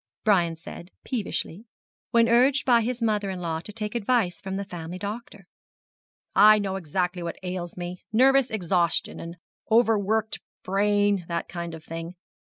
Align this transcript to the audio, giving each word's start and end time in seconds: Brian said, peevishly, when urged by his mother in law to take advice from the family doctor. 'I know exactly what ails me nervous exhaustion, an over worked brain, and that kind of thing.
Brian 0.23 0.55
said, 0.55 0.89
peevishly, 1.03 1.67
when 2.09 2.27
urged 2.27 2.65
by 2.65 2.81
his 2.81 3.03
mother 3.03 3.29
in 3.29 3.39
law 3.39 3.59
to 3.59 3.71
take 3.71 3.93
advice 3.93 4.41
from 4.41 4.55
the 4.55 4.65
family 4.65 4.97
doctor. 4.97 5.45
'I 6.35 6.57
know 6.57 6.75
exactly 6.75 7.21
what 7.21 7.37
ails 7.43 7.77
me 7.77 8.03
nervous 8.11 8.49
exhaustion, 8.49 9.19
an 9.19 9.37
over 9.69 9.99
worked 9.99 10.39
brain, 10.63 11.19
and 11.19 11.27
that 11.27 11.47
kind 11.47 11.75
of 11.75 11.83
thing. 11.83 12.15